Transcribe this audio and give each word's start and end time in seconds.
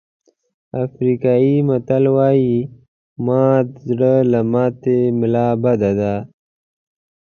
افریقایي 0.85 1.55
متل 1.67 2.03
وایي 2.15 2.57
مات 3.25 3.67
زړه 3.89 4.13
له 4.31 4.39
ماتې 4.51 4.99
ملا 5.19 5.47
بده 5.63 5.91
ده. 5.99 6.13